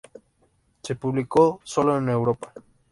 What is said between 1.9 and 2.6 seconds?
en Europa.